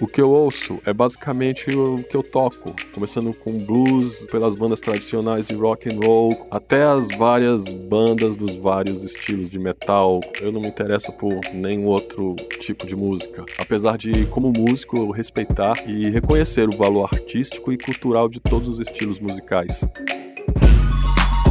[0.00, 4.80] O que eu ouço é basicamente o que eu toco, começando com blues, pelas bandas
[4.80, 10.18] tradicionais de rock and roll, até as várias bandas dos vários estilos de metal.
[10.40, 15.12] Eu não me interesso por nenhum outro tipo de música, apesar de como músico eu
[15.12, 19.86] respeitar e reconhecer o valor artístico e cultural de todos os estilos musicais.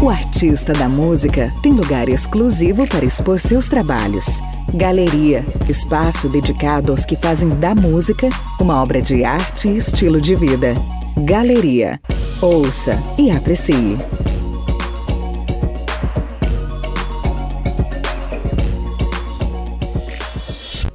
[0.04, 4.26] O artista da música tem lugar exclusivo para expor seus trabalhos.
[4.74, 8.28] Galeria espaço dedicado aos que fazem da música
[8.60, 10.74] uma obra de arte e estilo de vida.
[11.24, 12.02] Galeria
[12.42, 13.98] ouça e aprecie.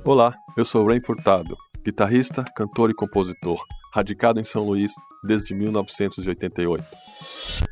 [0.04, 3.58] Olá, eu sou Ren Furtado, guitarrista, cantor e compositor,
[3.94, 4.92] radicado em São Luís
[5.24, 6.84] desde 1988.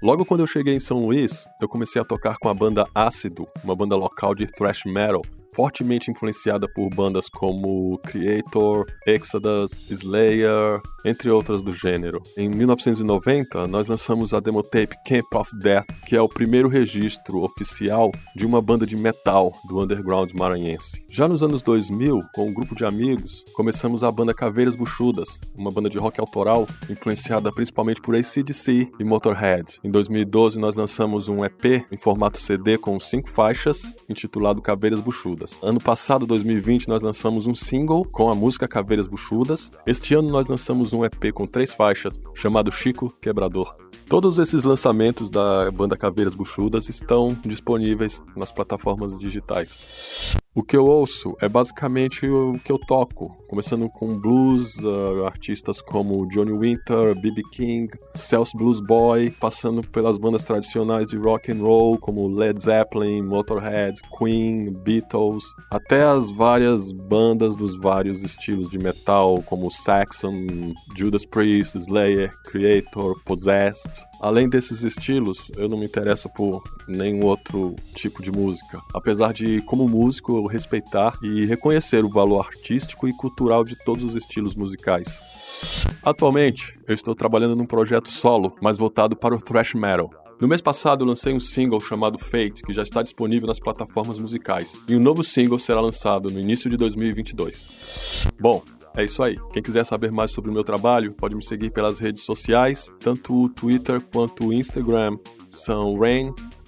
[0.03, 3.47] Logo quando eu cheguei em São Luís, eu comecei a tocar com a banda Ácido,
[3.63, 5.23] uma banda local de thrash metal,
[5.57, 12.23] fortemente influenciada por bandas como Creator, Exodus, Slayer, entre outras do gênero.
[12.37, 17.43] Em 1990, nós lançamos a demo tape Camp of Death, que é o primeiro registro
[17.43, 21.03] oficial de uma banda de metal do underground maranhense.
[21.09, 25.71] Já nos anos 2000, com um grupo de amigos, começamos a banda Caveiras Buchudas, uma
[25.71, 29.79] banda de rock autoral influenciada principalmente por ACDC e Motorhead.
[29.83, 35.46] Em 2012, nós lançamos um EP em formato CD com cinco faixas, intitulado Caveiras Buchudas.
[35.63, 39.71] Ano passado, 2020, nós lançamos um single com a música Caveiras Buchudas.
[39.87, 43.75] Este ano nós lançamos um EP com três faixas, chamado Chico Quebrador.
[44.09, 50.26] Todos esses lançamentos da banda Caveiras Buchudas estão disponíveis nas plataformas digitais.
[50.57, 55.83] O que eu ouço é basicamente o que eu toco, começando com blues, uh, artistas
[55.83, 57.43] como Johnny Winter, B.B.
[57.53, 63.21] King, Celso Blues Boy, passando pelas bandas tradicionais de rock and roll como Led Zeppelin,
[63.21, 71.27] Motorhead, Queen, Beatles, até as várias bandas dos vários estilos de metal como Saxon, Judas
[71.27, 73.93] Priest, Slayer, Creator, Possessed.
[74.23, 79.61] Além desses estilos, eu não me interesso por nenhum outro tipo de música, apesar de
[79.63, 85.87] como músico respeitar e reconhecer o valor artístico e cultural de todos os estilos musicais.
[86.03, 90.11] Atualmente, eu estou trabalhando num projeto solo, mais voltado para o thrash metal.
[90.41, 94.19] No mês passado, eu lancei um single chamado Fate, que já está disponível nas plataformas
[94.19, 98.29] musicais, e um novo single será lançado no início de 2022.
[98.39, 98.63] Bom,
[98.97, 99.35] é isso aí.
[99.53, 103.35] Quem quiser saber mais sobre o meu trabalho, pode me seguir pelas redes sociais, tanto
[103.35, 105.19] o Twitter quanto o Instagram
[105.49, 105.95] são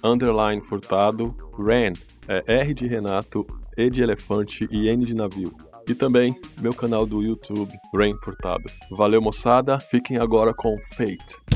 [0.03, 1.35] underline Furtado.
[1.57, 1.93] Rain
[2.27, 3.45] é R de Renato,
[3.79, 5.55] e de elefante e N de navio.
[5.87, 8.63] E também meu canal do YouTube, Rain Furtado.
[8.91, 9.79] Valeu, moçada.
[9.79, 11.48] Fiquem agora com Fate.